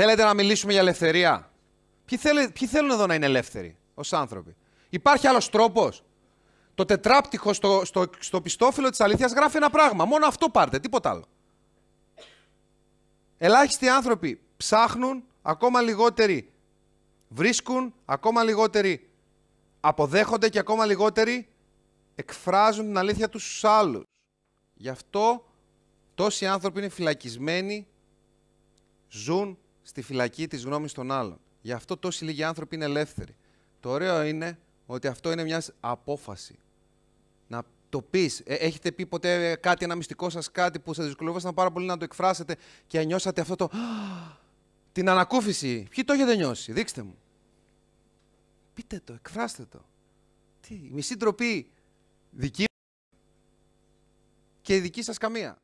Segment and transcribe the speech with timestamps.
[0.00, 1.50] Θέλετε να μιλήσουμε για ελευθερία;
[2.04, 4.56] Ποιοι, θέλ, ποιοι θέλουν εδώ να είναι ελεύθεροι ως άνθρωποι;
[4.88, 6.04] Υπάρχει άλλος τρόπος;
[6.74, 10.04] Το τετράπτυχο στο, στο, στο πιστόφυλλο της αλήθειας γράφει ένα πράγμα.
[10.04, 11.24] Μόνο αυτό πάρτε, τίποτα άλλο.
[13.38, 16.52] Ελάχιστοι άνθρωποι ψάχνουν, ακόμα λιγότεροι
[17.28, 19.10] βρίσκουν, ακόμα λιγότεροι
[19.80, 21.48] αποδέχονται και ακόμα λιγότεροι
[22.14, 24.02] εκφράζουν την αλήθεια τους στους άλλους.
[24.74, 25.46] Γι' αυτό
[26.14, 27.86] τόσοι άνθρωποι είναι φυλακισμένοι,
[29.08, 29.58] ζουν
[29.88, 31.40] στη φυλακή της γνώμης των άλλων.
[31.60, 33.36] Γι' αυτό τόσοι λίγοι άνθρωποι είναι ελεύθεροι.
[33.80, 36.58] Το ωραίο είναι ότι αυτό είναι μια απόφαση.
[37.46, 38.42] Να το πεις.
[38.44, 41.96] Ε, έχετε πει ποτέ κάτι, ένα μυστικό σας κάτι που σα δυσκολεύονταν πάρα πολύ να
[41.96, 42.56] το εκφράσετε
[42.86, 43.70] και νιώσατε αυτό το.
[44.92, 45.86] την ανακούφιση.
[45.90, 47.18] Ποιοι το έχετε νιώσει, δείξτε μου.
[48.74, 49.84] Πείτε το, εκφράστε το.
[50.60, 51.70] Τι, η μισή ντροπή
[52.30, 52.64] δική
[54.62, 55.56] και η δική σας καμία.